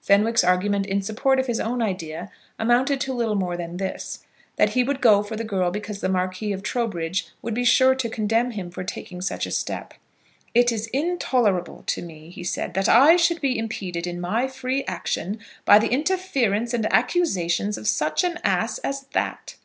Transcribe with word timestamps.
Fenwick's 0.00 0.42
argument 0.42 0.86
in 0.86 1.02
support 1.02 1.38
of 1.38 1.46
his 1.46 1.60
own 1.60 1.82
idea 1.82 2.30
amounted 2.58 3.02
to 3.02 3.12
little 3.12 3.34
more 3.34 3.54
than 3.54 3.76
this, 3.76 4.20
that 4.56 4.70
he 4.70 4.82
would 4.82 5.02
go 5.02 5.22
for 5.22 5.36
the 5.36 5.44
girl 5.44 5.70
because 5.70 6.00
the 6.00 6.08
Marquis 6.08 6.54
of 6.54 6.62
Trowbridge 6.62 7.28
would 7.42 7.52
be 7.52 7.66
sure 7.66 7.94
to 7.94 8.08
condemn 8.08 8.52
him 8.52 8.70
for 8.70 8.82
taking 8.82 9.20
such 9.20 9.44
a 9.44 9.50
step. 9.50 9.92
"It 10.54 10.72
is 10.72 10.86
intolerable 10.86 11.84
to 11.88 12.00
me," 12.00 12.30
he 12.30 12.44
said, 12.44 12.72
"that 12.72 12.88
I 12.88 13.16
should 13.16 13.42
be 13.42 13.58
impeded 13.58 14.06
in 14.06 14.22
my 14.22 14.48
free 14.48 14.84
action 14.86 15.38
by 15.66 15.78
the 15.78 15.88
interference 15.88 16.72
and 16.72 16.90
accusations 16.90 17.76
of 17.76 17.86
such 17.86 18.24
an 18.24 18.38
ass 18.42 18.78
as 18.78 19.02
that." 19.12 19.56